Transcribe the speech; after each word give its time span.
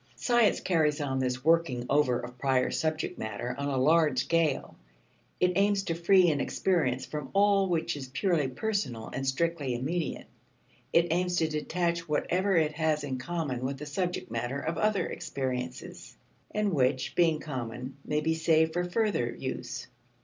Science 0.15 0.59
carries 0.61 0.99
on 0.99 1.19
this 1.19 1.45
working 1.45 1.85
over 1.87 2.19
of 2.21 2.35
prior 2.39 2.71
subject 2.71 3.19
matter 3.19 3.53
on 3.59 3.67
a 3.69 3.77
large 3.77 4.17
scale. 4.17 4.75
It 5.39 5.51
aims 5.55 5.83
to 5.83 5.93
free 5.93 6.31
an 6.31 6.41
experience 6.41 7.05
from 7.05 7.29
all 7.33 7.69
which 7.69 7.95
is 7.95 8.07
purely 8.07 8.47
personal 8.47 9.11
and 9.13 9.27
strictly 9.27 9.75
immediate; 9.75 10.25
it 10.91 11.05
aims 11.13 11.35
to 11.35 11.47
detach 11.47 12.09
whatever 12.09 12.55
it 12.55 12.71
has 12.73 13.03
in 13.03 13.19
common 13.19 13.63
with 13.63 13.77
the 13.77 13.85
subject 13.85 14.31
matter 14.31 14.59
of 14.59 14.79
other 14.79 15.05
experiences, 15.05 16.15
and 16.49 16.73
which, 16.73 17.13
being 17.13 17.39
common, 17.39 17.95
may 18.03 18.21
be 18.21 18.33
saved 18.33 18.73
for 18.73 18.83
further 18.85 19.29
use. 19.31 19.85